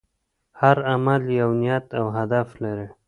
[0.61, 2.87] هر عمل یو نیت او هدف لري.